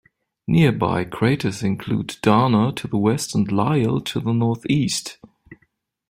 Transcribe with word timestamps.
Nearby 0.47 1.03
craters 1.03 1.61
include 1.61 2.17
Dana 2.23 2.71
to 2.73 2.87
the 2.87 2.97
west 2.97 3.35
and 3.35 3.51
Lyell 3.51 4.01
to 4.05 4.19
the 4.19 4.33
northeast. 4.33 5.19